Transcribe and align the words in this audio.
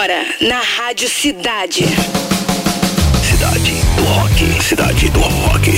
Agora, 0.00 0.24
na 0.40 0.60
Rádio 0.60 1.10
Cidade. 1.10 1.84
Cidade 3.22 3.74
do 3.96 4.02
Rock. 4.04 4.62
Cidade 4.62 5.10
do 5.10 5.20
Rock. 5.20 5.72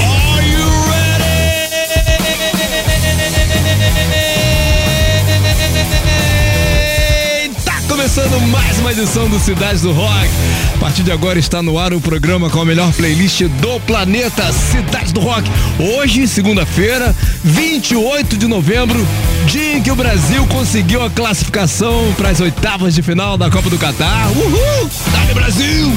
Começando 8.14 8.46
mais 8.48 8.78
uma 8.78 8.92
edição 8.92 9.26
do 9.26 9.40
Cidade 9.40 9.80
do 9.80 9.90
Rock. 9.90 10.28
A 10.74 10.78
partir 10.78 11.02
de 11.02 11.10
agora 11.10 11.38
está 11.38 11.62
no 11.62 11.78
ar 11.78 11.94
o 11.94 12.00
programa 12.00 12.50
com 12.50 12.60
a 12.60 12.64
melhor 12.64 12.92
playlist 12.92 13.40
do 13.44 13.80
planeta, 13.86 14.52
Cidade 14.52 15.14
do 15.14 15.20
Rock. 15.20 15.50
Hoje, 15.78 16.28
segunda-feira, 16.28 17.16
28 17.42 18.36
de 18.36 18.46
novembro, 18.46 19.00
dia 19.46 19.78
em 19.78 19.82
que 19.82 19.90
o 19.90 19.96
Brasil 19.96 20.46
conseguiu 20.48 21.02
a 21.02 21.08
classificação 21.08 22.12
para 22.14 22.28
as 22.28 22.40
oitavas 22.40 22.94
de 22.94 23.00
final 23.00 23.38
da 23.38 23.50
Copa 23.50 23.70
do 23.70 23.78
Catar. 23.78 24.28
Uhul! 24.32 24.90
Dale 25.10 25.32
Brasil! 25.32 25.90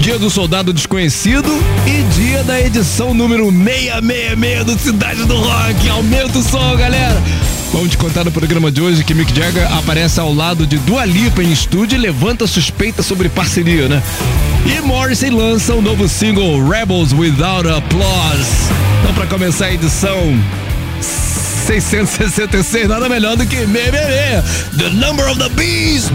Dia 0.00 0.18
do 0.18 0.28
Soldado 0.28 0.70
Desconhecido 0.70 1.48
e 1.86 2.02
dia 2.14 2.44
da 2.44 2.60
edição 2.60 3.14
número 3.14 3.50
666 3.50 4.64
do 4.66 4.78
Cidade 4.78 5.24
do 5.24 5.36
Rock. 5.38 5.88
Aumenta 5.88 6.38
o 6.38 6.42
som, 6.42 6.76
galera. 6.76 7.22
Vamos 7.72 7.90
te 7.90 7.96
contar 7.96 8.22
no 8.22 8.30
programa 8.30 8.70
de 8.70 8.82
hoje 8.82 9.02
que 9.02 9.14
Mick 9.14 9.34
Jagger 9.34 9.66
aparece 9.72 10.20
ao 10.20 10.32
lado 10.32 10.66
de 10.66 10.76
Dua 10.78 11.06
Lipa 11.06 11.42
em 11.42 11.50
estúdio 11.50 11.96
e 11.96 11.98
levanta 11.98 12.46
suspeita 12.46 13.02
sobre 13.02 13.30
parceria, 13.30 13.88
né? 13.88 14.02
E 14.66 14.80
Morrissey 14.82 15.30
lança 15.30 15.74
o 15.74 15.78
um 15.78 15.82
novo 15.82 16.06
single 16.06 16.68
Rebels 16.68 17.14
Without 17.14 17.66
Applause. 17.66 18.70
Então, 19.00 19.14
para 19.14 19.26
começar 19.26 19.66
a 19.66 19.72
edição 19.72 20.38
666, 21.00 22.88
nada 22.88 23.08
melhor 23.08 23.36
do 23.36 23.46
que 23.46 23.56
BBB, 23.56 24.42
The 24.76 24.90
Number 24.90 25.26
of 25.30 25.38
the 25.38 25.48
Beast. 25.48 26.12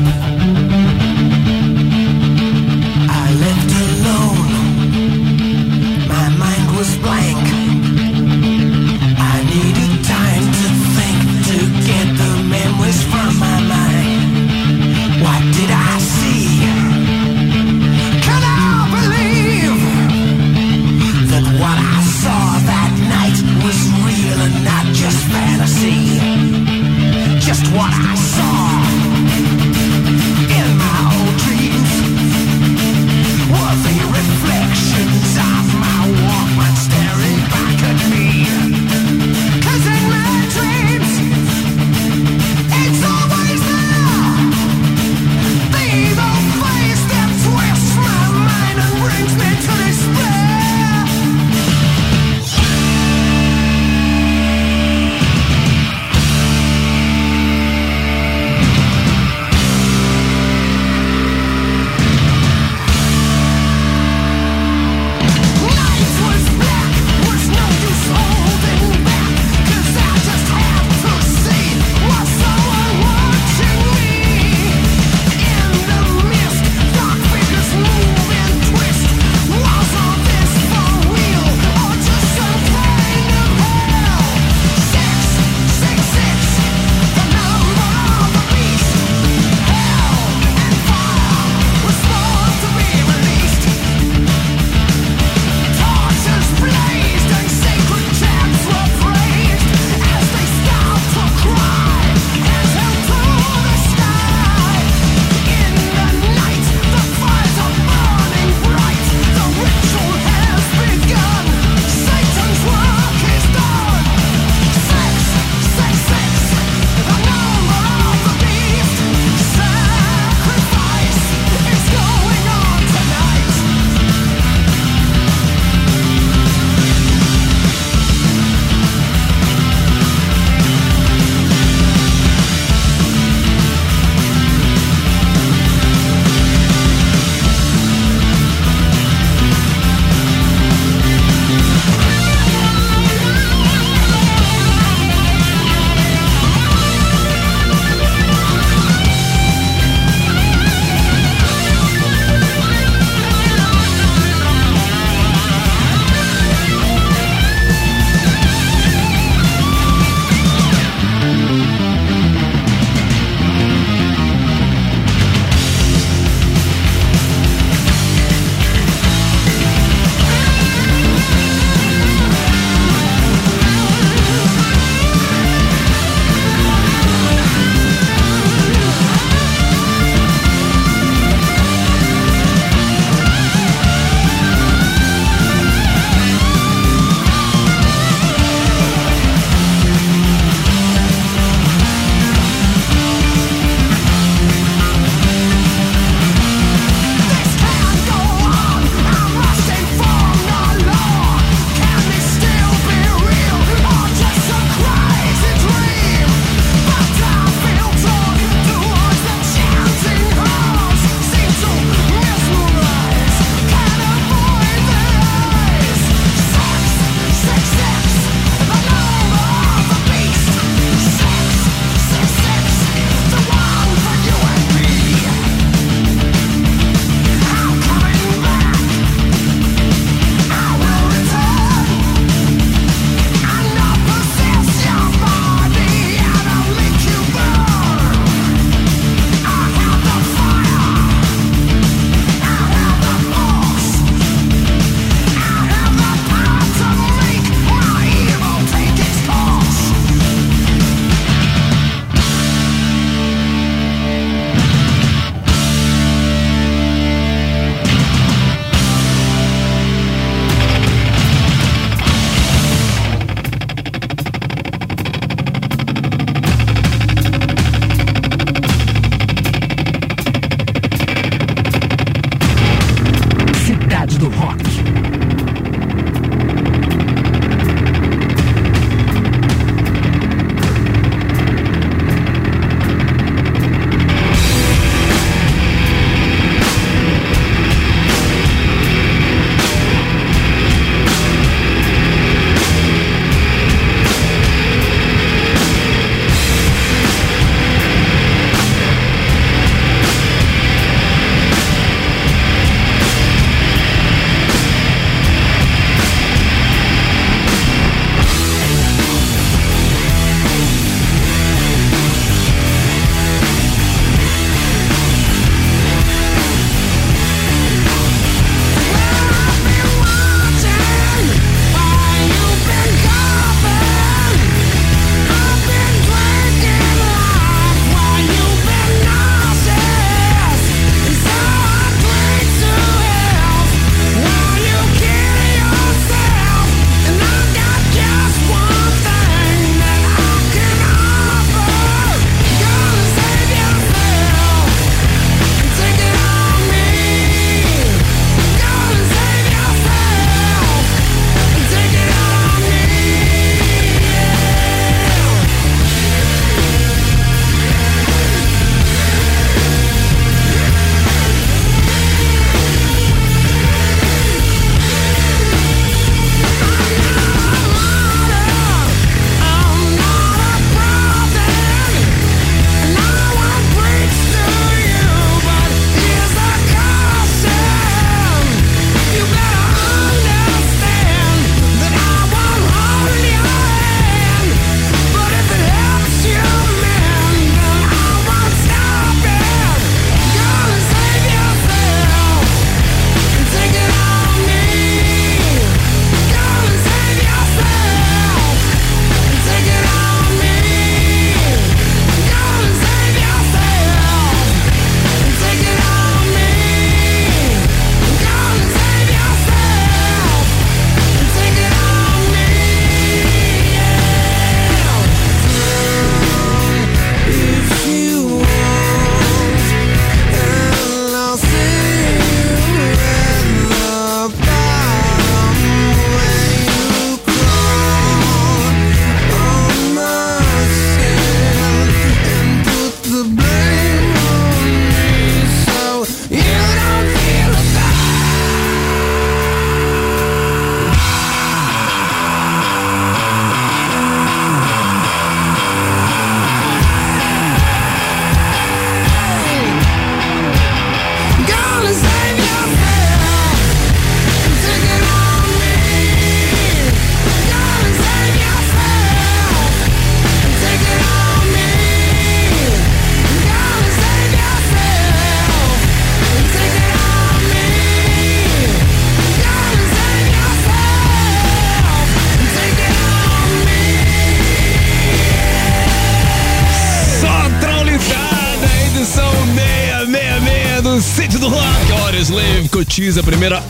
A 482.99 483.21
primeira 483.21 483.63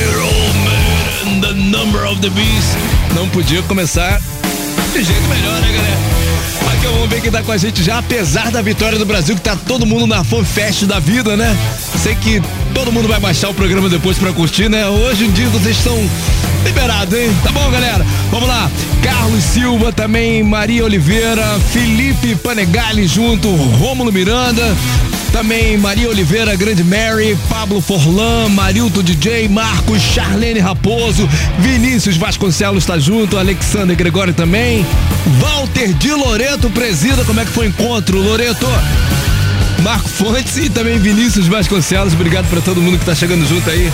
Iron 0.00 1.34
Man, 1.34 1.40
The 1.40 1.52
Number 1.52 2.04
of 2.08 2.20
the 2.20 2.30
Beast. 2.30 2.78
Não 3.12 3.28
podia 3.28 3.60
começar 3.62 4.20
de 4.92 5.02
jeito 5.02 5.28
melhor, 5.28 5.60
né, 5.60 5.72
galera? 5.72 5.98
Aqui 6.72 6.86
vamos 6.86 7.08
ver 7.08 7.20
quem 7.20 7.28
tá 7.28 7.42
com 7.42 7.50
a 7.50 7.56
gente 7.56 7.82
já, 7.82 7.98
apesar 7.98 8.52
da 8.52 8.62
vitória 8.62 8.96
do 8.96 9.04
Brasil, 9.04 9.34
que 9.34 9.40
tá 9.40 9.56
todo 9.66 9.84
mundo 9.84 10.06
na 10.06 10.22
fanfest 10.22 10.84
da 10.84 11.00
vida, 11.00 11.36
né? 11.36 11.56
Sei 12.00 12.14
que 12.14 12.40
todo 12.72 12.92
mundo 12.92 13.08
vai 13.08 13.18
baixar 13.18 13.48
o 13.48 13.54
programa 13.54 13.88
depois 13.88 14.16
pra 14.16 14.32
curtir, 14.32 14.68
né? 14.68 14.86
Hoje 14.86 15.24
em 15.24 15.32
dia 15.32 15.48
vocês 15.48 15.76
estão 15.76 15.98
liberados, 16.64 17.18
hein? 17.18 17.36
Tá 17.42 17.50
bom, 17.50 17.68
galera? 17.72 18.06
Vamos 18.30 18.48
lá. 18.48 18.70
Carlos 19.02 19.42
Silva 19.42 19.92
também, 19.92 20.44
Maria 20.44 20.84
Oliveira, 20.84 21.44
Felipe 21.72 22.36
Panegali 22.36 23.08
junto, 23.08 23.50
Rômulo 23.50 24.12
Miranda, 24.12 24.76
também 25.38 25.78
Maria 25.78 26.08
Oliveira, 26.08 26.56
Grande 26.56 26.82
Mary, 26.82 27.38
Pablo 27.48 27.80
Forlan, 27.80 28.48
Marilto 28.48 29.04
DJ, 29.04 29.48
Marcos, 29.48 30.02
Charlene 30.02 30.58
Raposo, 30.58 31.28
Vinícius 31.60 32.16
Vasconcelos 32.16 32.82
está 32.82 32.98
junto, 32.98 33.38
Alexander 33.38 33.96
Gregório 33.96 34.34
também, 34.34 34.84
Walter 35.40 35.94
de 35.94 36.12
Loreto 36.12 36.68
presida, 36.70 37.24
como 37.24 37.38
é 37.38 37.44
que 37.44 37.52
foi 37.52 37.66
o 37.66 37.68
encontro, 37.68 38.20
Loreto? 38.20 38.66
Marco 39.80 40.08
Fontes 40.08 40.56
e 40.56 40.68
também 40.68 40.98
Vinícius 40.98 41.46
Vasconcelos, 41.46 42.14
obrigado 42.14 42.48
para 42.50 42.60
todo 42.60 42.82
mundo 42.82 42.96
que 42.96 43.04
está 43.04 43.14
chegando 43.14 43.46
junto 43.46 43.70
aí 43.70 43.92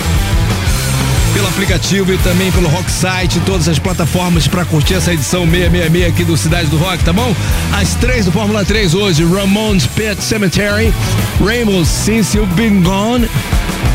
pelo 1.35 1.49
aplicativo 1.49 2.13
e 2.13 2.19
também 2.19 2.51
pelo 2.53 2.69
Rock 2.69 2.91
Site, 2.91 3.41
todas 3.41 3.69
as 3.69 3.79
plataformas 3.79 4.47
para 4.47 4.65
curtir 4.65 4.95
essa 4.95 5.13
edição 5.13 5.43
666 5.43 6.09
aqui 6.09 6.25
do 6.25 6.37
Cidade 6.37 6.69
do 6.69 6.77
Rock, 6.79 7.03
tá 7.03 7.13
bom? 7.13 7.35
As 7.73 7.95
três 7.97 8.25
do 8.25 8.33
Fórmula 8.33 8.65
3 8.65 8.95
hoje, 8.95 9.25
Ramones 9.25 9.87
Pet 9.87 10.23
Cemetery, 10.23 10.95
Rainbow 11.45 11.85
Since 11.85 12.37
You've 12.37 12.55
Been 12.55 12.83
Gone 12.83 13.29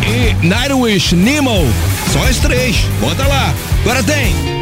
e 0.06 0.46
Nightwish 0.46 1.16
Nemo. 1.16 1.66
Só 2.12 2.24
as 2.24 2.38
três, 2.38 2.86
bota 3.00 3.26
lá. 3.26 3.54
Agora 3.82 4.04
tem. 4.04 4.59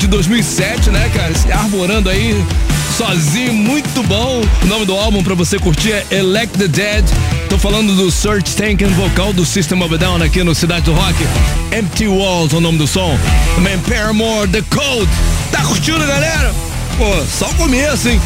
De 0.00 0.06
2007, 0.06 0.88
né, 0.88 1.10
cara? 1.14 1.34
Se 1.34 1.52
arborando 1.52 2.08
aí 2.08 2.34
sozinho, 2.96 3.52
muito 3.52 4.02
bom. 4.04 4.40
O 4.62 4.66
nome 4.66 4.86
do 4.86 4.96
álbum 4.96 5.22
pra 5.22 5.34
você 5.34 5.58
curtir 5.58 5.92
é 5.92 6.06
Elect 6.10 6.56
the 6.56 6.66
Dead. 6.66 7.04
Tô 7.50 7.58
falando 7.58 7.94
do 7.94 8.10
Search 8.10 8.56
Tank 8.56 8.82
and 8.82 8.88
vocal 8.88 9.34
do 9.34 9.44
System 9.44 9.82
of 9.82 9.94
a 9.94 9.98
Down 9.98 10.22
aqui 10.22 10.42
no 10.42 10.54
Cidade 10.54 10.86
do 10.86 10.94
Rock. 10.94 11.16
Empty 11.78 12.06
Walls 12.08 12.54
é 12.54 12.56
o 12.56 12.60
nome 12.62 12.78
do 12.78 12.86
som. 12.86 13.14
Também 13.54 13.78
Paramore, 13.80 14.48
The 14.48 14.62
Code. 14.70 15.10
Tá 15.52 15.62
curtindo, 15.64 15.98
galera? 16.06 16.54
Pô, 16.96 17.22
só 17.26 17.50
o 17.50 17.54
começo, 17.56 18.08
hein? 18.08 18.20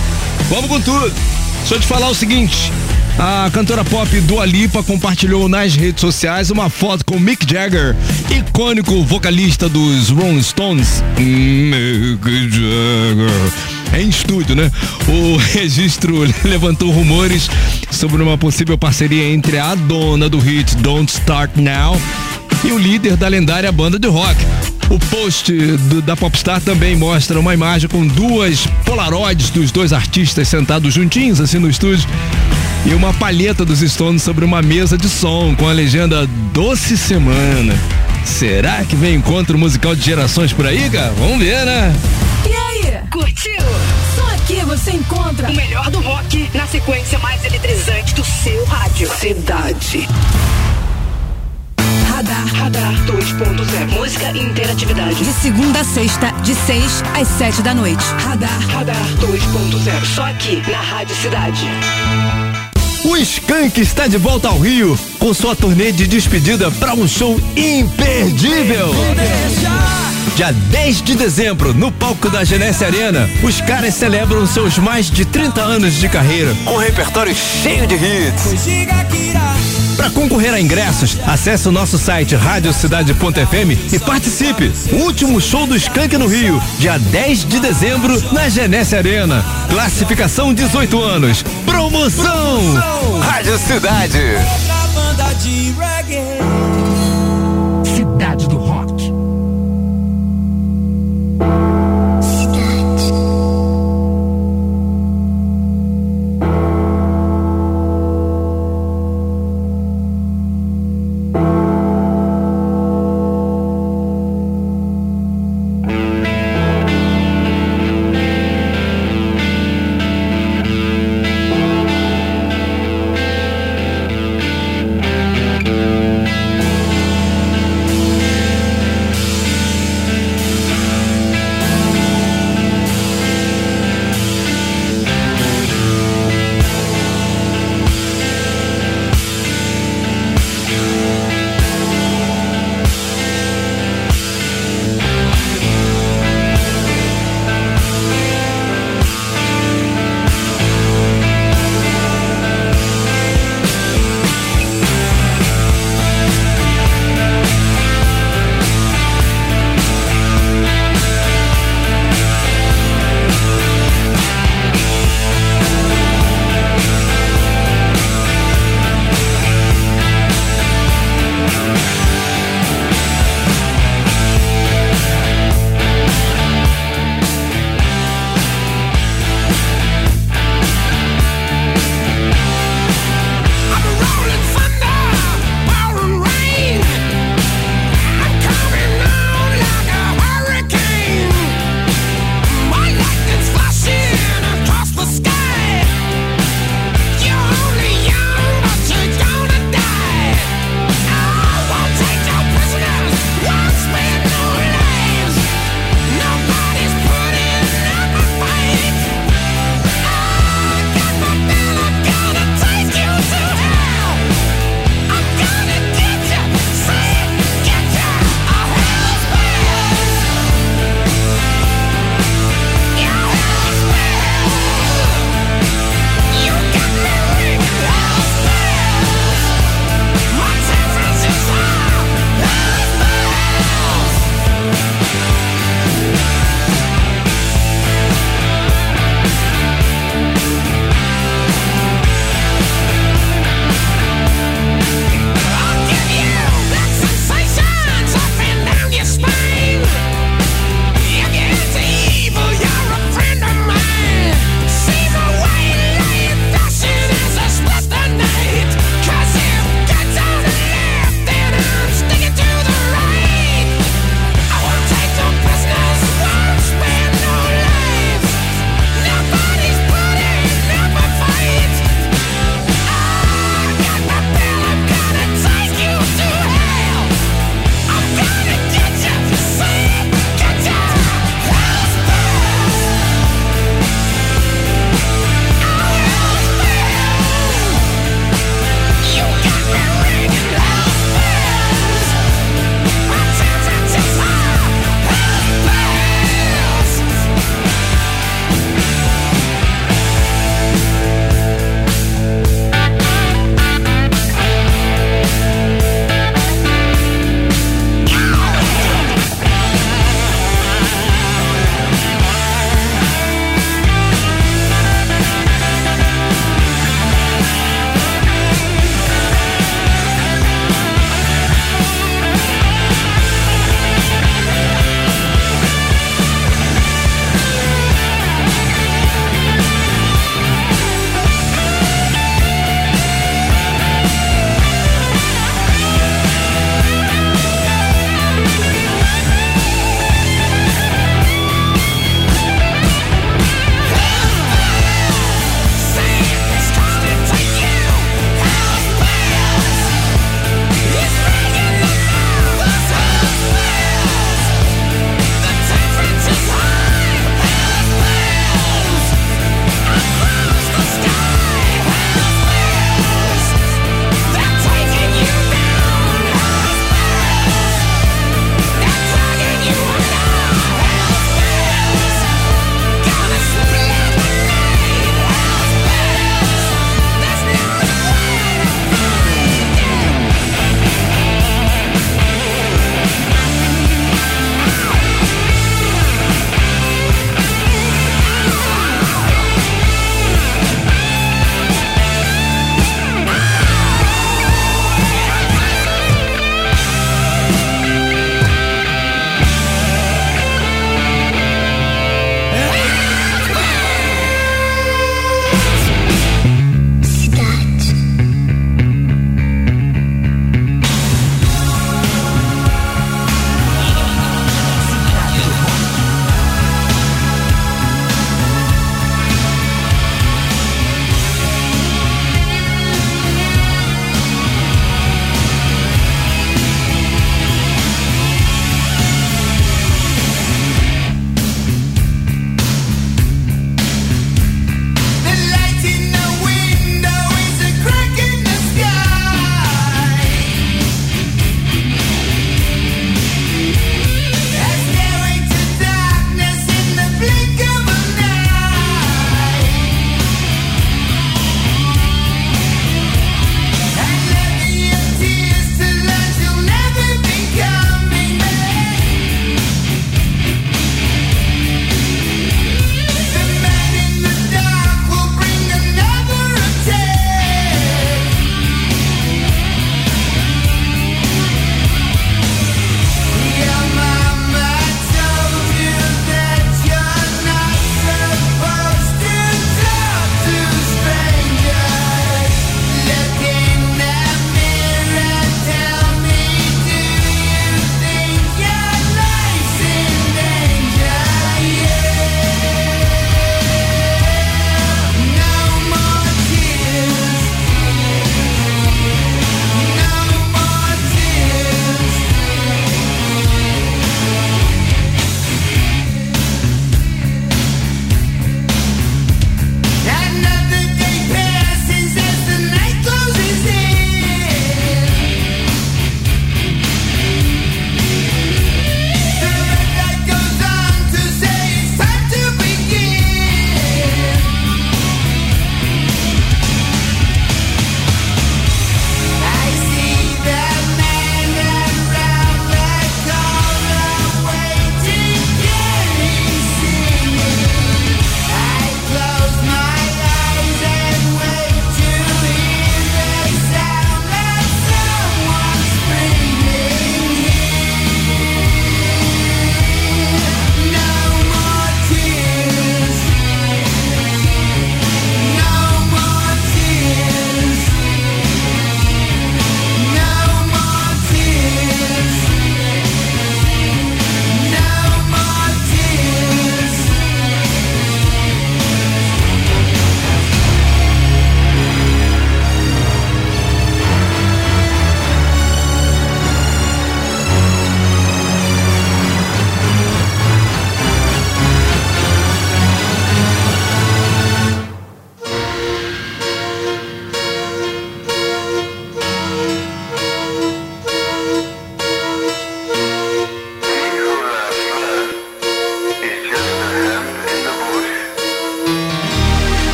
Vamos 0.48 0.68
com 0.68 0.80
tudo. 0.80 1.12
Deixa 1.58 1.74
eu 1.74 1.80
te 1.80 1.86
falar 1.88 2.08
o 2.08 2.14
seguinte. 2.14 2.70
A 3.18 3.48
cantora 3.52 3.84
pop 3.84 4.20
Dua 4.22 4.44
Lipa 4.44 4.82
compartilhou 4.82 5.48
nas 5.48 5.74
redes 5.74 6.00
sociais 6.00 6.50
uma 6.50 6.68
foto 6.68 7.04
com 7.04 7.18
Mick 7.18 7.46
Jagger, 7.50 7.94
icônico 8.30 9.02
vocalista 9.04 9.68
dos 9.68 10.08
Rolling 10.10 10.42
Stones. 10.42 11.02
Mick 11.18 12.50
Jagger. 12.50 13.52
Em 13.96 14.08
estúdio, 14.08 14.56
né? 14.56 14.70
O 15.08 15.36
registro 15.54 16.24
levantou 16.44 16.90
rumores 16.90 17.48
sobre 17.90 18.20
uma 18.20 18.36
possível 18.36 18.76
parceria 18.76 19.32
entre 19.32 19.58
a 19.58 19.74
dona 19.76 20.28
do 20.28 20.38
hit 20.38 20.74
Don't 20.76 21.10
Start 21.12 21.52
Now 21.56 22.00
e 22.64 22.72
o 22.72 22.78
líder 22.78 23.16
da 23.16 23.28
lendária 23.28 23.70
banda 23.70 23.96
de 23.98 24.08
rock. 24.08 24.36
O 24.90 24.98
post 24.98 25.50
do- 25.52 26.02
da 26.02 26.16
Popstar 26.16 26.60
também 26.60 26.96
mostra 26.96 27.38
uma 27.38 27.54
imagem 27.54 27.88
com 27.88 28.04
duas 28.06 28.66
polaroids 28.84 29.50
dos 29.50 29.70
dois 29.70 29.92
artistas 29.92 30.48
sentados 30.48 30.92
juntinhos 30.92 31.40
assim 31.40 31.58
no 31.58 31.70
estúdio 31.70 32.06
e 32.86 32.92
uma 32.92 33.12
palheta 33.14 33.64
dos 33.64 33.80
Stones 33.80 34.22
sobre 34.22 34.44
uma 34.44 34.60
mesa 34.60 34.96
de 34.98 35.08
som 35.08 35.54
com 35.54 35.68
a 35.68 35.72
legenda 35.72 36.26
Doce 36.52 36.96
Semana. 36.96 37.74
Será 38.24 38.84
que 38.84 38.94
vem 38.94 39.14
encontro 39.14 39.58
musical 39.58 39.94
de 39.94 40.02
gerações 40.02 40.52
por 40.52 40.66
aí, 40.66 40.88
cara? 40.90 41.12
Vamos 41.18 41.38
ver, 41.38 41.64
né? 41.64 41.94
E 42.44 42.54
aí? 42.54 42.98
Curtiu? 43.10 43.62
Só 44.14 44.34
aqui 44.34 44.56
você 44.66 44.92
encontra 44.92 45.50
o 45.50 45.54
melhor 45.54 45.90
do 45.90 46.00
rock 46.00 46.48
na 46.54 46.66
sequência 46.66 47.18
mais 47.18 47.44
eletrizante 47.44 48.14
do 48.14 48.24
seu 48.24 48.64
rádio. 48.66 49.08
Cidade. 49.18 50.08
Radar. 52.08 52.46
Radar 52.54 52.94
2.0. 53.06 53.98
Música 53.98 54.30
e 54.32 54.40
interatividade. 54.40 55.16
De 55.16 55.32
segunda 55.32 55.80
a 55.80 55.84
sexta, 55.84 56.30
de 56.42 56.54
6 56.54 57.02
às 57.20 57.28
7 57.28 57.62
da 57.62 57.74
noite. 57.74 58.04
Radar. 58.18 58.60
Radar 58.68 59.06
2.0. 59.20 60.04
Só 60.14 60.24
aqui 60.24 60.62
na 60.70 60.80
Rádio 60.80 61.16
Cidade. 61.16 62.53
O 63.04 63.18
Skank 63.18 63.78
está 63.78 64.06
de 64.06 64.16
volta 64.16 64.48
ao 64.48 64.58
Rio 64.58 64.98
com 65.18 65.34
sua 65.34 65.54
turnê 65.54 65.92
de 65.92 66.06
despedida 66.06 66.70
para 66.70 66.94
um 66.94 67.06
show 67.06 67.38
imperdível. 67.54 68.94
Dia 70.34 70.50
10 70.52 71.02
de 71.02 71.14
dezembro, 71.14 71.74
no 71.74 71.92
palco 71.92 72.30
da 72.30 72.42
Genesse 72.44 72.82
Arena, 72.82 73.28
os 73.42 73.60
caras 73.60 73.94
celebram 73.94 74.46
seus 74.46 74.78
mais 74.78 75.10
de 75.10 75.26
30 75.26 75.60
anos 75.60 75.94
de 76.00 76.08
carreira 76.08 76.56
com 76.64 76.72
um 76.72 76.78
repertório 76.78 77.34
cheio 77.34 77.86
de 77.86 77.94
hits. 77.94 78.66
Para 79.96 80.10
concorrer 80.10 80.52
a 80.52 80.60
ingressos, 80.60 81.18
acesse 81.26 81.68
o 81.68 81.72
nosso 81.72 81.98
site 81.98 82.34
radiocidade.fm 82.34 83.92
e 83.92 83.98
participe. 83.98 84.72
O 84.92 84.96
último 85.04 85.40
show 85.40 85.66
do 85.66 85.76
Skank 85.76 86.16
no 86.16 86.26
Rio, 86.26 86.60
dia 86.78 86.98
10 86.98 87.44
de 87.44 87.60
dezembro, 87.60 88.20
na 88.32 88.48
Genesse 88.48 88.96
Arena. 88.96 89.44
Classificação 89.68 90.52
18 90.52 91.00
anos. 91.00 91.44
Promoção! 91.64 92.74
Rádio 93.20 93.58
Cidade. 93.58 94.20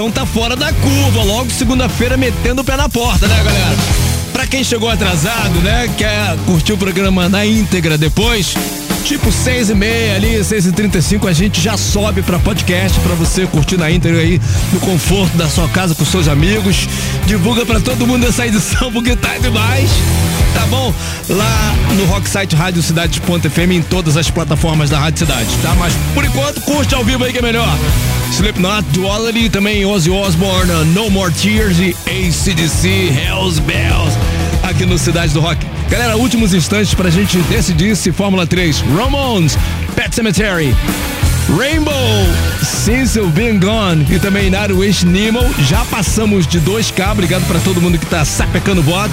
inflação 0.00 0.10
tá 0.10 0.24
fora 0.24 0.56
da 0.56 0.72
curva. 0.72 1.22
Logo 1.22 1.50
segunda-feira 1.50 2.16
metendo 2.16 2.62
o 2.62 2.64
pé 2.64 2.76
na 2.76 2.88
porta, 2.88 3.28
né, 3.28 3.36
galera? 3.44 3.76
Pra 4.32 4.46
quem 4.46 4.64
chegou 4.64 4.88
atrasado, 4.88 5.60
né, 5.60 5.90
quer 5.98 6.36
curtir 6.46 6.72
o 6.72 6.78
programa 6.78 7.28
na 7.28 7.44
íntegra 7.44 7.98
depois, 7.98 8.54
tipo 9.04 9.30
seis 9.30 9.68
e 9.68 9.74
meia 9.74 10.14
ali, 10.14 10.42
seis 10.44 10.66
e 10.66 10.72
trinta 10.72 10.98
e 10.98 11.02
cinco, 11.02 11.26
a 11.26 11.32
gente 11.32 11.60
já 11.60 11.76
sobe 11.76 12.22
pra 12.22 12.38
podcast 12.38 12.98
pra 13.00 13.14
você 13.14 13.46
curtir 13.46 13.76
na 13.76 13.90
íntegra 13.90 14.20
aí, 14.20 14.40
no 14.72 14.80
conforto 14.80 15.36
da 15.36 15.48
sua 15.48 15.68
casa 15.68 15.94
com 15.94 16.04
seus 16.04 16.28
amigos. 16.28 16.88
Divulga 17.26 17.66
pra 17.66 17.80
todo 17.80 18.06
mundo 18.06 18.26
essa 18.26 18.46
edição 18.46 18.90
porque 18.94 19.14
tá 19.16 19.36
demais 19.38 19.90
tá 20.54 20.66
bom? 20.66 20.94
Lá 21.28 21.74
no 21.96 22.04
Rocksite 22.06 22.54
Rádio 22.54 22.82
Cidade 22.82 23.20
FM 23.20 23.72
em 23.72 23.82
todas 23.82 24.16
as 24.16 24.30
plataformas 24.30 24.90
da 24.90 24.98
Rádio 24.98 25.20
Cidade, 25.20 25.48
tá? 25.62 25.74
Mas 25.78 25.92
por 26.14 26.24
enquanto, 26.24 26.60
curte 26.62 26.94
ao 26.94 27.04
vivo 27.04 27.24
aí 27.24 27.32
que 27.32 27.38
é 27.38 27.42
melhor. 27.42 27.68
Slipknot, 28.32 28.82
Duality, 28.90 29.48
também 29.48 29.84
Ozzy 29.84 30.10
Osbourne, 30.10 30.72
No 30.94 31.10
More 31.10 31.32
Tears 31.32 31.78
e 31.78 31.96
ACDC, 32.06 32.88
Hells 32.88 33.60
Bells, 33.60 34.16
aqui 34.62 34.86
no 34.86 34.98
Cidade 34.98 35.32
do 35.32 35.40
Rock. 35.40 35.66
Galera, 35.88 36.16
últimos 36.16 36.54
instantes 36.54 36.94
pra 36.94 37.10
gente 37.10 37.38
decidir 37.42 37.96
se 37.96 38.12
Fórmula 38.12 38.46
3, 38.46 38.84
Ramones, 38.96 39.58
Pet 39.96 40.14
Cemetery, 40.14 40.74
Rainbow, 41.58 41.92
Since 42.62 43.18
You've 43.18 43.32
Been 43.32 43.58
Gone 43.58 44.06
e 44.08 44.18
também 44.20 44.50
Naruish 44.50 45.02
Nemo. 45.02 45.42
Já 45.68 45.84
passamos 45.86 46.46
de 46.46 46.60
2K, 46.60 47.10
obrigado 47.10 47.44
pra 47.46 47.58
todo 47.58 47.80
mundo 47.80 47.98
que 47.98 48.06
tá 48.06 48.24
sapecando 48.24 48.80
o 48.80 48.84
voto. 48.84 49.12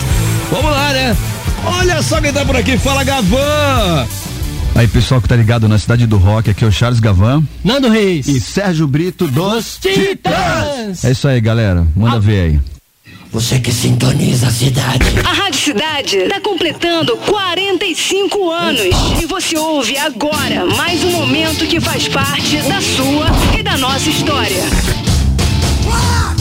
Vamos 0.50 0.72
lá, 0.72 0.94
né? 0.94 1.18
Olha 1.66 2.02
só 2.02 2.22
quem 2.22 2.32
tá 2.32 2.46
por 2.46 2.56
aqui, 2.56 2.78
fala 2.78 3.04
Gavan! 3.04 4.08
Aí, 4.76 4.88
pessoal 4.88 5.20
que 5.20 5.28
tá 5.28 5.36
ligado 5.36 5.68
na 5.68 5.78
cidade 5.80 6.06
do 6.06 6.18
rock, 6.18 6.52
aqui 6.52 6.64
é 6.64 6.68
o 6.68 6.72
Charles 6.72 7.00
Gavan. 7.00 7.44
Nando 7.64 7.90
Reis. 7.90 8.28
E 8.28 8.40
Sérgio 8.40 8.88
Brito 8.88 9.28
dos, 9.28 9.80
Titãs. 9.82 11.04
É 11.04 11.12
isso 11.12 11.28
aí, 11.28 11.42
galera. 11.42 11.86
Manda 11.96 12.18
ah. 12.18 12.20
ver 12.20 12.42
aí. 12.42 12.60
Você 13.32 13.60
que 13.60 13.72
sintoniza 13.72 14.48
a 14.48 14.52
cidade. 14.52 15.06
A 15.26 15.34
Rádio 15.34 15.60
Cidade 15.60 16.18
está 16.18 16.40
completando 16.40 17.18
45 17.18 18.52
anos. 18.52 18.82
E 19.22 19.26
você 19.26 19.58
ouve 19.58 19.98
agora 19.98 20.66
mais 20.78 21.04
um 21.04 21.12
momento 21.12 21.66
que 21.66 21.82
faz 21.82 22.08
parte 22.08 22.58
da 22.62 22.80
sua 22.80 23.28
e 23.60 23.64
da 23.64 23.78
nossa 23.78 24.10
história. 24.10 24.64
Ah! 25.92 26.37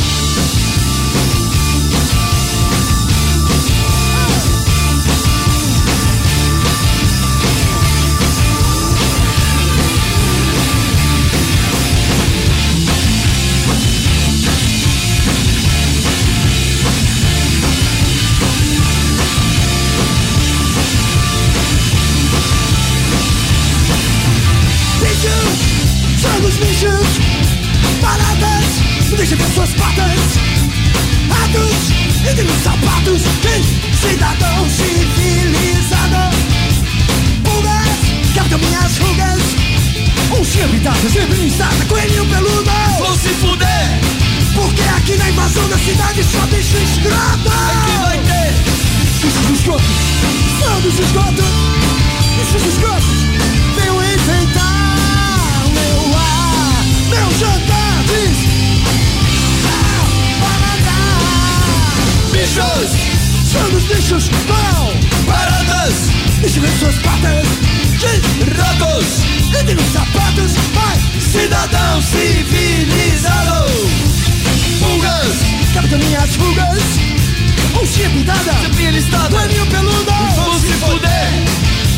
Oncinha 77.86 78.10
pintada! 78.10 78.52
Sempre 78.62 78.90
listado! 78.90 79.36
Paninho 79.36 79.64
peludo! 79.66 80.12
Vamos 80.34 80.60
se 80.60 80.72
fuder! 80.72 81.44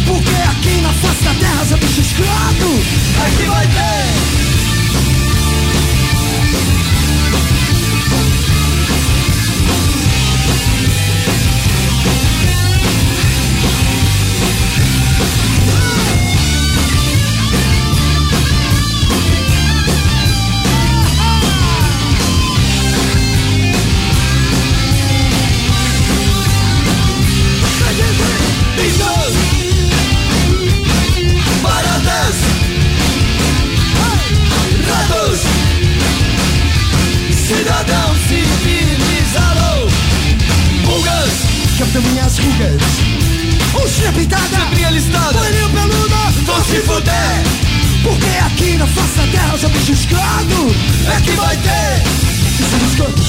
Porque 0.07 0.34
aqui 0.51 0.82
na 0.82 0.93
face 0.93 1.24
da 1.24 1.34
terra 1.34 1.64
só 1.64 1.76
bicho 1.78 2.01
escroto! 2.03 2.82
Aqui 3.24 3.47
vai 3.47 3.66
ter! 3.68 4.47
Oncinha 44.09 44.13
pintada! 44.13 44.49
Sempre 44.49 44.85
alistada! 44.85 45.39
Paninho 45.39 45.71
peludo! 45.71 46.15
Vão 46.45 46.65
se 46.65 46.81
fuder! 46.81 47.43
Porque 48.03 48.27
aqui 48.47 48.77
na 48.77 48.87
face 48.87 49.19
da 49.19 49.27
terra 49.27 49.59
só 49.59 49.69
bicho 49.69 49.93
escroto! 49.93 50.75
É 51.15 51.21
que 51.21 51.31
vai 51.33 51.57
ter! 51.57 52.03
Bicho 52.57 52.77
escroto! 52.91 53.23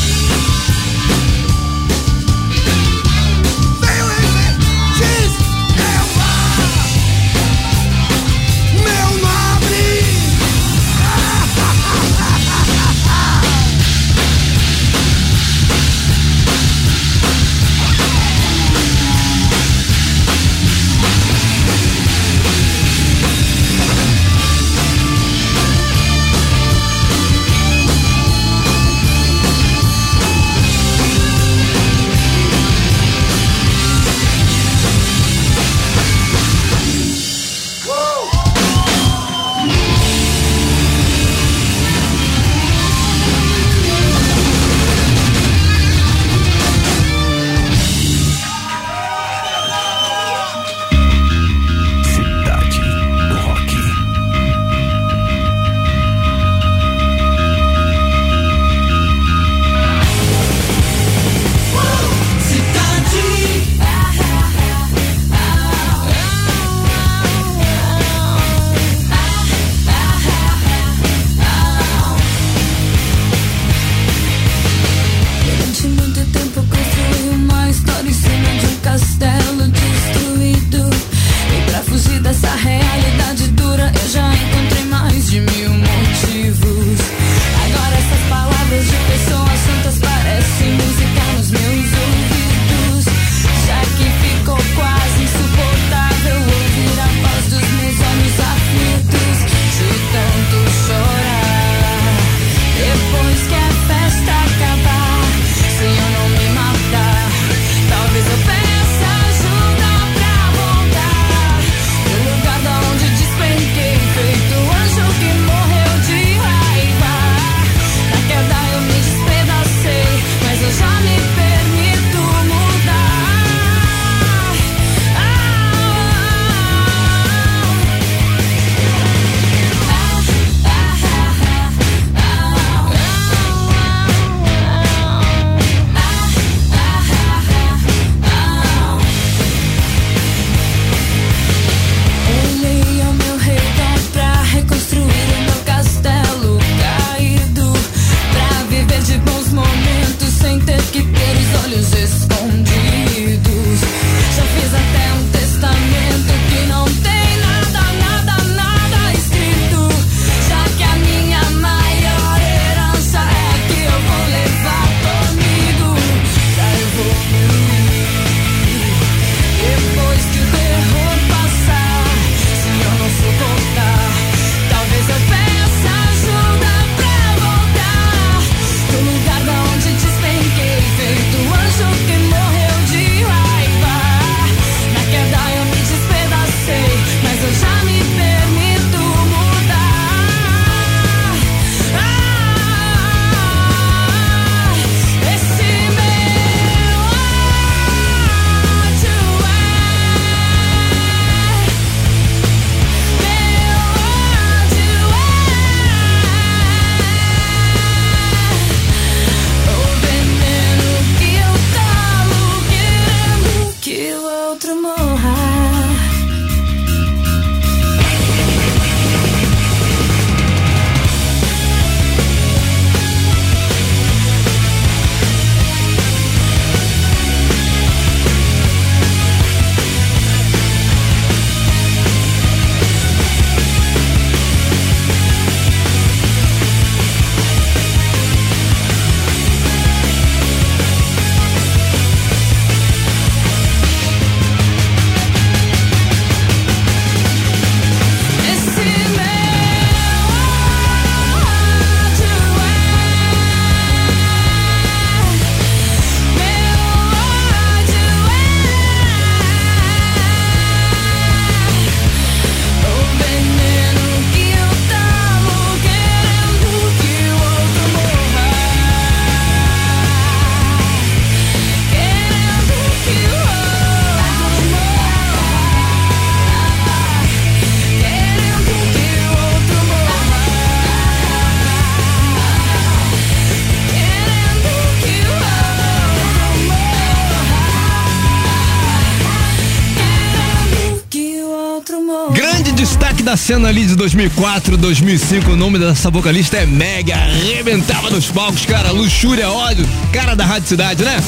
Cena 293.50 293.70
ali 293.70 293.84
de 293.84 293.96
2004, 293.96 294.78
2005, 294.78 295.54
o 295.54 295.56
nome 295.56 295.80
dessa 295.80 296.12
vocalista 296.12 296.58
é 296.58 296.68
Meg, 296.68 297.12
arrebentava 297.12 298.12
nos 298.12 298.28
palcos, 298.28 298.64
cara, 298.64 298.92
luxúria, 298.92 299.50
ódio, 299.50 299.90
cara 300.14 300.36
da 300.36 300.46
Rádio 300.46 300.68
Cidade, 300.68 301.04
né? 301.04 301.20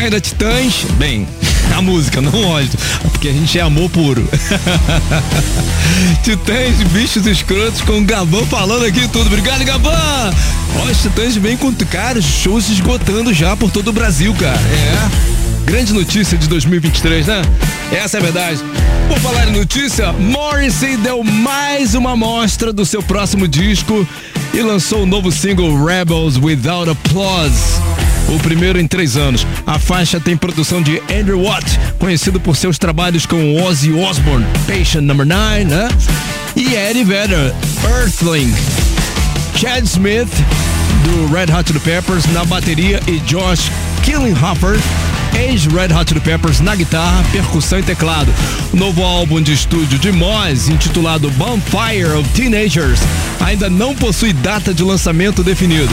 Ainda 0.00 0.20
Titãs, 0.20 0.86
bem, 0.96 1.26
a 1.76 1.82
música, 1.82 2.20
não 2.20 2.50
ódio, 2.50 2.78
porque 3.10 3.30
a 3.30 3.32
gente 3.32 3.58
é 3.58 3.62
amor 3.62 3.90
puro. 3.90 4.28
Titãs, 6.22 6.76
bichos 6.92 7.26
escrotos, 7.26 7.80
com 7.80 7.98
o 7.98 8.04
Gabão 8.04 8.46
falando 8.46 8.84
aqui 8.84 9.08
tudo. 9.08 9.26
Obrigado, 9.26 9.64
Gabão! 9.64 9.92
Ó, 10.76 10.84
os 10.88 11.02
Titãs 11.02 11.34
vêm 11.34 11.56
com, 11.56 11.74
cara, 11.90 12.22
shows 12.22 12.68
esgotando 12.68 13.34
já 13.34 13.56
por 13.56 13.72
todo 13.72 13.88
o 13.88 13.92
Brasil, 13.92 14.32
cara. 14.34 14.56
É. 14.56 15.25
Grande 15.66 15.92
notícia 15.92 16.38
de 16.38 16.48
2023, 16.48 17.26
né? 17.26 17.42
Essa 17.90 18.18
é 18.18 18.20
a 18.20 18.22
verdade. 18.22 18.60
Por 19.08 19.18
falar 19.18 19.48
em 19.48 19.52
notícia, 19.52 20.12
Morrissey 20.12 20.96
deu 20.96 21.24
mais 21.24 21.96
uma 21.96 22.12
amostra 22.12 22.72
do 22.72 22.86
seu 22.86 23.02
próximo 23.02 23.48
disco 23.48 24.06
e 24.54 24.62
lançou 24.62 25.02
o 25.02 25.06
novo 25.06 25.32
single 25.32 25.84
Rebels 25.84 26.36
Without 26.38 26.88
Applause. 26.88 27.80
O 28.28 28.38
primeiro 28.38 28.78
em 28.78 28.86
três 28.86 29.16
anos. 29.16 29.44
A 29.66 29.76
faixa 29.76 30.20
tem 30.20 30.36
produção 30.36 30.80
de 30.80 31.02
Andrew 31.12 31.42
Watt, 31.42 31.66
conhecido 31.98 32.38
por 32.38 32.56
seus 32.56 32.78
trabalhos 32.78 33.26
com 33.26 33.60
Ozzy 33.60 33.92
Osbourne, 33.92 34.46
Patient 34.68 35.02
Number 35.02 35.26
9, 35.26 35.64
né? 35.64 35.88
E 36.54 36.74
Eddie 36.74 37.04
Vedder, 37.04 37.52
Earthling. 37.84 38.54
Chad 39.56 39.84
Smith, 39.84 40.28
do 41.02 41.34
Red 41.34 41.52
Hot 41.52 41.66
Chili 41.66 41.80
Peppers, 41.80 42.24
na 42.26 42.44
bateria 42.44 43.00
e 43.08 43.18
Josh 43.20 43.70
Killinghoffer, 44.04 44.78
ex-Red 45.36 45.92
Hot 45.94 46.08
Chili 46.08 46.20
Peppers, 46.20 46.60
na 46.60 46.74
guitarra, 46.74 47.24
percussão 47.30 47.78
e 47.78 47.82
teclado. 47.82 48.32
O 48.72 48.76
novo 48.76 49.02
álbum 49.02 49.40
de 49.40 49.52
estúdio 49.52 49.98
de 49.98 50.10
Moz, 50.10 50.68
intitulado 50.68 51.30
Bonfire 51.32 52.12
of 52.18 52.28
Teenagers, 52.30 53.00
ainda 53.40 53.68
não 53.68 53.94
possui 53.94 54.32
data 54.32 54.72
de 54.72 54.82
lançamento 54.82 55.42
definida. 55.42 55.92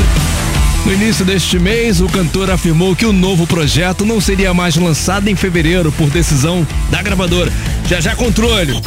No 0.85 0.93
início 0.93 1.23
deste 1.23 1.57
mês, 1.59 2.01
o 2.01 2.07
cantor 2.07 2.49
afirmou 2.49 2.95
que 2.95 3.05
o 3.05 3.13
novo 3.13 3.47
projeto 3.47 4.05
não 4.05 4.19
seria 4.19 4.53
mais 4.53 4.75
lançado 4.75 5.29
em 5.29 5.35
fevereiro 5.35 5.91
por 5.93 6.09
decisão 6.09 6.67
da 6.89 7.01
gravadora. 7.01 7.51
Já 7.87 8.01
já 8.01 8.15
controle. 8.15 8.81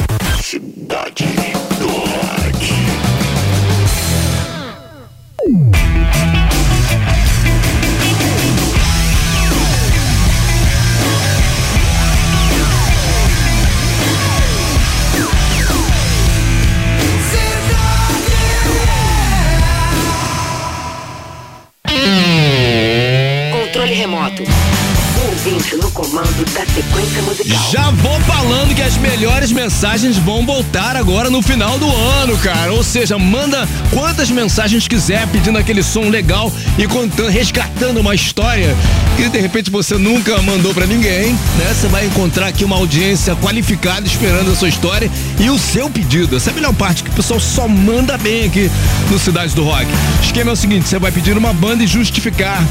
Musical. 27.46 27.70
Já 27.70 27.90
vou 27.90 28.20
falando 28.20 28.74
que 28.74 28.82
as 28.82 28.96
melhores 28.96 29.52
mensagens 29.52 30.16
vão 30.18 30.44
voltar 30.44 30.96
agora 30.96 31.30
no 31.30 31.40
final 31.40 31.78
do 31.78 31.90
ano, 31.90 32.36
cara. 32.38 32.72
Ou 32.72 32.82
seja, 32.82 33.18
manda 33.18 33.68
quantas 33.90 34.30
mensagens 34.30 34.88
quiser 34.88 35.26
pedindo 35.28 35.58
aquele 35.58 35.82
som 35.82 36.08
legal 36.08 36.52
e 36.76 36.86
contando, 36.86 37.28
resgatando 37.28 38.00
uma 38.00 38.14
história 38.14 38.76
que 39.16 39.28
de 39.28 39.38
repente 39.38 39.70
você 39.70 39.96
nunca 39.96 40.40
mandou 40.42 40.74
pra 40.74 40.86
ninguém, 40.86 41.32
né? 41.32 41.74
Você 41.74 41.88
vai 41.88 42.06
encontrar 42.06 42.48
aqui 42.48 42.64
uma 42.64 42.76
audiência 42.76 43.34
qualificada 43.36 44.06
esperando 44.06 44.50
a 44.50 44.56
sua 44.56 44.68
história 44.68 45.10
e 45.38 45.48
o 45.48 45.58
seu 45.58 45.88
pedido. 45.88 46.36
Essa 46.36 46.50
é 46.50 46.52
a 46.52 46.54
melhor 46.54 46.74
parte 46.74 47.02
que 47.02 47.10
o 47.10 47.14
pessoal 47.14 47.40
só 47.40 47.68
manda 47.68 48.18
bem 48.18 48.44
aqui 48.44 48.70
no 49.10 49.18
Cidade 49.18 49.54
do 49.54 49.64
Rock. 49.64 49.86
O 50.20 50.24
esquema 50.24 50.50
é 50.50 50.52
o 50.52 50.56
seguinte: 50.56 50.88
você 50.88 50.98
vai 50.98 51.12
pedir 51.12 51.36
uma 51.36 51.52
banda 51.52 51.82
e 51.82 51.86
justificar 51.86 52.62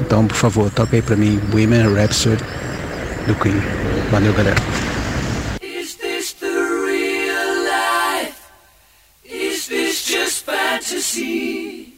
Então, 0.00 0.26
por 0.26 0.36
favor, 0.36 0.70
toca 0.70 0.96
aí 0.96 1.02
pra 1.02 1.16
mim 1.16 1.40
Women 1.52 1.94
Rhapsody 1.94 2.42
do 3.26 3.34
Queen. 3.36 3.60
Valeu, 4.10 4.32
galera. 4.32 4.56
Is 5.62 5.94
this 5.96 6.32
the 6.34 6.46
real 6.46 7.64
life? 7.64 8.40
Is 9.24 9.66
this 9.68 10.04
just 10.04 10.44
fantasy? 10.44 11.94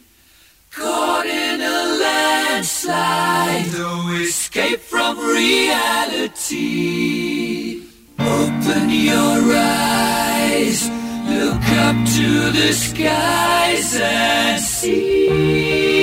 Caught 0.75 1.27
in 1.27 1.61
a 1.61 1.85
landslide, 2.01 3.71
no 3.77 4.09
escape 4.21 4.79
from 4.79 5.17
reality. 5.19 6.53
Open 8.19 8.89
your 8.89 9.55
eyes, 9.55 10.89
look 11.27 11.63
up 11.77 11.95
to 12.15 12.51
the 12.51 12.73
skies 12.73 13.95
and 14.01 14.61
see. 14.61 16.02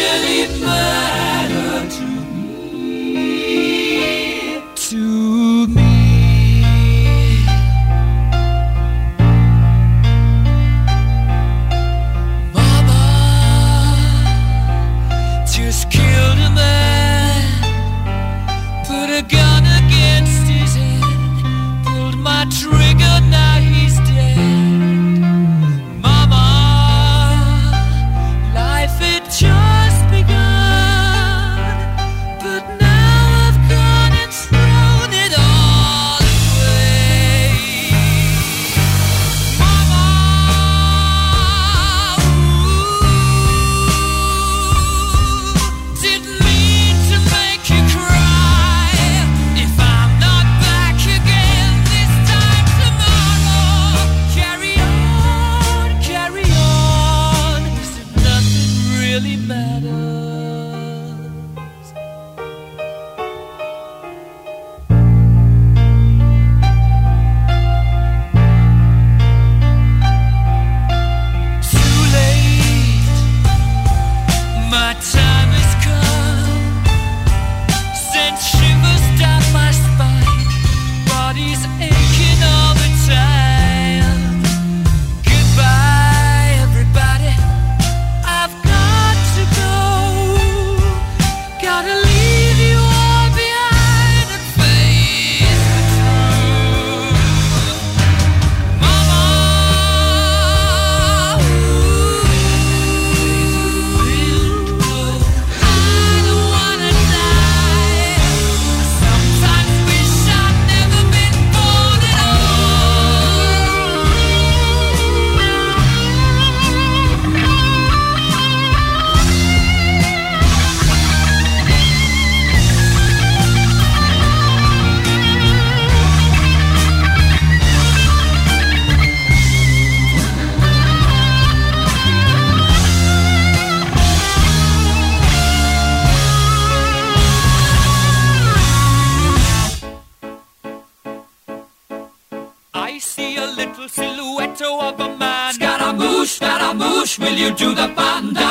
will 147.19 147.33
you 147.33 147.53
do 147.55 147.73
the 147.73 147.87
fandango? 147.95 148.50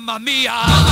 Mamma 0.00 0.18
mia, 0.18 0.85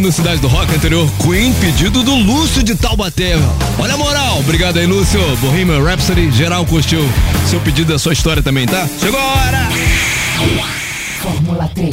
no 0.00 0.10
Cidade 0.10 0.40
do 0.40 0.48
Rock 0.48 0.74
anterior, 0.74 1.08
Queen, 1.22 1.52
pedido 1.54 2.02
do 2.02 2.14
Lúcio 2.14 2.62
de 2.62 2.74
Taubaté. 2.74 3.34
Olha 3.78 3.94
a 3.94 3.96
moral, 3.96 4.38
obrigado 4.38 4.78
aí, 4.78 4.86
Lúcio. 4.86 5.20
Bohemian 5.36 5.82
Rhapsody, 5.82 6.30
geral 6.30 6.64
curtiu 6.64 7.00
seu 7.46 7.60
pedido 7.60 7.92
da 7.92 7.98
sua 7.98 8.12
história 8.12 8.42
também, 8.42 8.66
tá? 8.66 8.88
Chegou 9.00 9.20
a 9.20 9.24
hora! 9.24 9.68
Fórmula 11.20 11.70
3. 11.74 11.92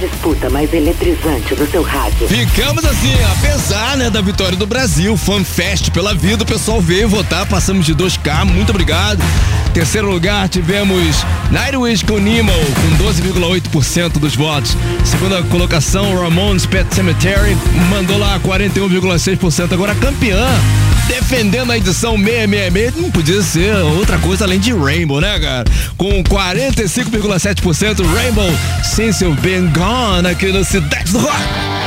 Disputa 0.00 0.48
mais 0.48 0.72
eletrizante 0.72 1.54
do 1.54 1.70
seu 1.70 1.82
rádio. 1.82 2.26
Ficamos 2.26 2.82
assim, 2.86 3.12
apesar 3.36 3.98
né, 3.98 4.08
da 4.08 4.22
vitória 4.22 4.56
do 4.56 4.66
Brasil, 4.66 5.14
FanFest 5.14 5.90
pela 5.90 6.14
vida, 6.14 6.42
o 6.42 6.46
pessoal 6.46 6.80
veio 6.80 7.06
votar, 7.06 7.44
passamos 7.46 7.84
de 7.84 7.94
2K, 7.94 8.46
muito 8.46 8.70
obrigado. 8.70 9.22
Terceiro 9.74 10.10
lugar 10.10 10.48
tivemos 10.48 11.22
Nightwish 11.50 12.02
com 12.02 12.18
Nemo, 12.18 12.50
com 12.50 13.04
12,8% 13.04 14.12
dos 14.12 14.34
votos. 14.34 14.74
Segunda 15.04 15.42
colocação, 15.42 16.18
Ramones 16.18 16.64
Pet 16.64 16.94
Cemetery, 16.94 17.54
mandou 17.90 18.16
lá 18.16 18.40
41,6%. 18.40 19.72
Agora 19.72 19.94
campeã, 19.94 20.46
defendendo 21.10 21.72
a 21.72 21.76
edição 21.76 22.16
666, 22.16 22.94
não 22.94 23.10
podia 23.10 23.42
ser 23.42 23.74
outra 23.78 24.16
coisa 24.18 24.44
além 24.44 24.60
de 24.60 24.72
Rainbow, 24.72 25.20
né, 25.20 25.40
cara? 25.40 25.64
Com 25.96 26.22
45,7% 26.22 28.06
Rainbow, 28.14 28.48
Since 28.84 29.24
You've 29.24 29.40
Been 29.40 29.70
Gone, 29.72 30.28
aqui 30.28 30.52
no 30.52 30.64
Cidade 30.64 31.10
do 31.12 31.18
Rock. 31.18 31.79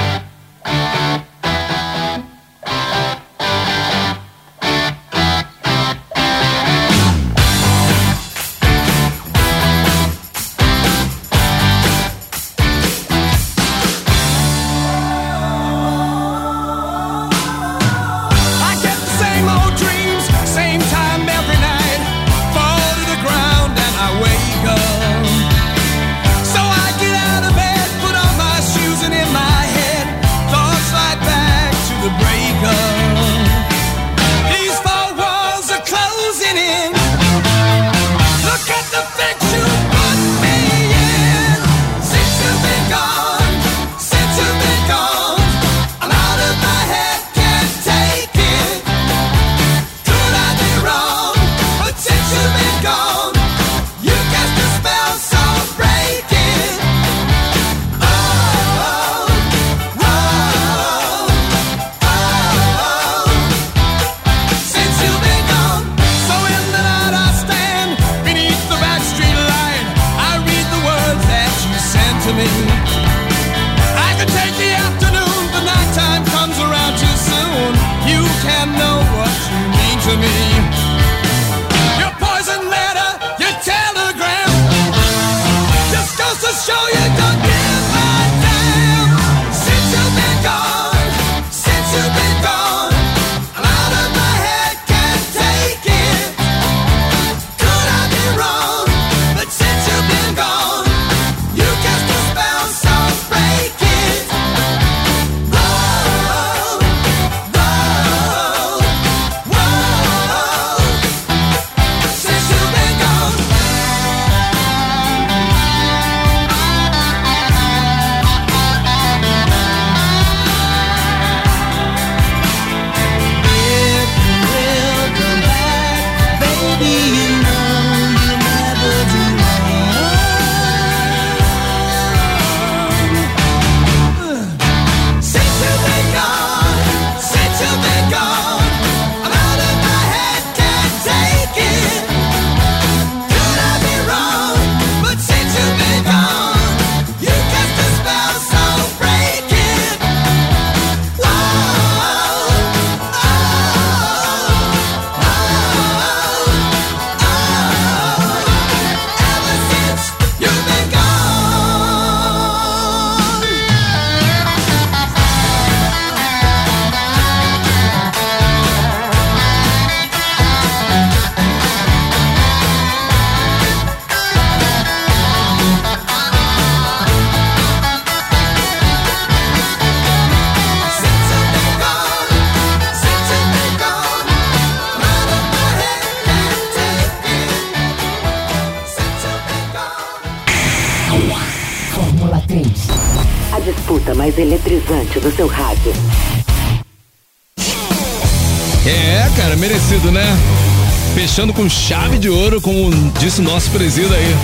Com 201.64 201.70
chave 201.70 202.18
de 202.18 202.30
ouro, 202.30 202.60
como 202.60 202.92
disse 203.22 203.40
o 203.40 203.44
nosso 203.44 203.72
presídio 203.72 204.14
aí. 204.14 204.36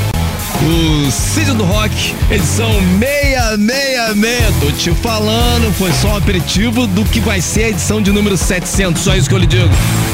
O 0.63 1.11
Cid 1.11 1.51
do 1.51 1.65
Rock, 1.65 2.15
edição 2.31 2.71
666. 2.97 4.55
Tô 4.61 4.71
te 4.71 4.91
falando, 5.01 5.73
foi 5.73 5.91
só 5.91 6.13
um 6.13 6.15
aperitivo 6.15 6.87
do 6.87 7.03
que 7.03 7.19
vai 7.19 7.41
ser 7.41 7.63
a 7.65 7.69
edição 7.71 8.01
de 8.01 8.13
número 8.13 8.37
700. 8.37 9.01
Só 9.01 9.15
isso 9.15 9.27
que 9.27 9.35
eu 9.35 9.39
lhe 9.39 9.47
digo. 9.47 9.69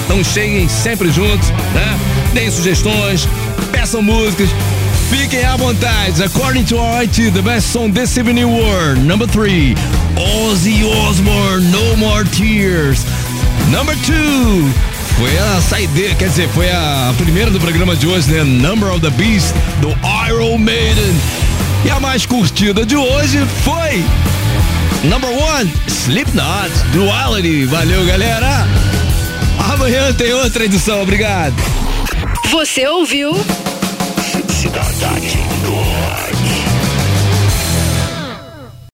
Então 0.06 0.24
cheguem 0.24 0.68
sempre 0.68 1.12
juntos, 1.12 1.47
né? 1.76 1.99
Deem 2.34 2.49
sugestões, 2.49 3.28
peçam 3.72 4.01
músicas. 4.01 4.49
Fiquem 5.08 5.45
à 5.45 5.56
vontade. 5.56 6.24
According 6.24 6.64
to 6.64 6.78
RIT, 6.97 7.30
the 7.34 7.41
best 7.43 7.72
song 7.72 7.91
this 7.91 8.18
evening 8.18 8.45
were 8.45 8.95
number 8.95 9.28
three, 9.28 9.76
Ozzy 10.18 10.84
Osbourne, 10.84 11.70
No 11.70 11.97
More 11.97 12.24
Tears. 12.24 13.06
Number 13.70 13.95
two, 13.97 14.72
foi 15.18 15.38
a 15.38 15.61
saideira, 15.61 16.16
quer 16.16 16.30
dizer, 16.30 16.49
foi 16.49 16.70
a 16.70 17.13
primeira 17.18 17.49
do 17.49 17.59
programa 17.59 17.95
de 17.95 18.07
hoje, 18.07 18.32
né? 18.32 18.43
Number 18.43 18.89
of 18.89 18.99
the 18.99 19.09
Beast, 19.11 19.53
do 19.80 19.89
Iron 20.28 20.57
Maiden. 20.57 21.16
E 21.86 21.89
a 21.89 21.99
mais 21.99 22.26
curtida 22.26 22.86
de 22.86 22.95
hoje 22.95 23.39
foi 23.63 24.03
Number 25.05 25.30
one, 25.30 25.72
Slipknot, 25.88 26.72
Duality. 26.91 27.66
Valeu, 27.66 28.03
galera. 28.05 28.68
Amanhã 29.72 30.11
tem 30.13 30.34
outra 30.34 30.66
edição, 30.66 31.01
obrigado. 31.01 31.53
Você 32.49 32.88
ouviu? 32.88 33.34
Cidade 34.49 35.35